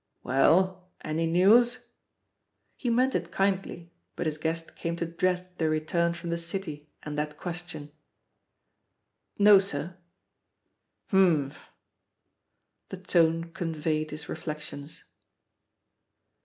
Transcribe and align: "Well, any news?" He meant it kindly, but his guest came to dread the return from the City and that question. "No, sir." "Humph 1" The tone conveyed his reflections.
"Well, 0.23 0.89
any 1.01 1.27
news?" 1.27 1.89
He 2.75 2.89
meant 2.89 3.13
it 3.13 3.31
kindly, 3.31 3.93
but 4.15 4.25
his 4.25 4.39
guest 4.39 4.75
came 4.75 4.95
to 4.95 5.05
dread 5.05 5.55
the 5.59 5.69
return 5.69 6.15
from 6.15 6.31
the 6.31 6.39
City 6.39 6.89
and 7.03 7.15
that 7.19 7.37
question. 7.37 7.91
"No, 9.37 9.59
sir." 9.59 9.95
"Humph 11.11 11.67
1" 11.69 11.71
The 12.89 12.97
tone 13.05 13.43
conveyed 13.51 14.09
his 14.09 14.27
reflections. 14.27 15.03